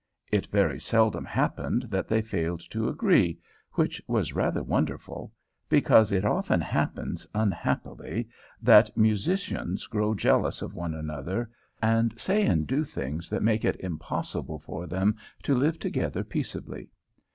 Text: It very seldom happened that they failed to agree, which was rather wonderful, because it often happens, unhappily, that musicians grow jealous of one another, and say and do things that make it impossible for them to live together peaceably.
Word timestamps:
It 0.31 0.47
very 0.47 0.79
seldom 0.79 1.25
happened 1.25 1.83
that 1.91 2.07
they 2.07 2.23
failed 2.23 2.61
to 2.71 2.89
agree, 2.89 3.37
which 3.73 4.01
was 4.07 4.33
rather 4.33 4.63
wonderful, 4.63 5.31
because 5.69 6.11
it 6.11 6.25
often 6.25 6.59
happens, 6.59 7.27
unhappily, 7.35 8.27
that 8.63 8.97
musicians 8.97 9.85
grow 9.85 10.15
jealous 10.15 10.63
of 10.63 10.73
one 10.73 10.95
another, 10.95 11.51
and 11.83 12.19
say 12.19 12.43
and 12.43 12.65
do 12.65 12.83
things 12.83 13.29
that 13.29 13.43
make 13.43 13.63
it 13.63 13.79
impossible 13.79 14.57
for 14.57 14.87
them 14.87 15.17
to 15.43 15.53
live 15.53 15.77
together 15.77 16.23
peaceably. 16.23 16.89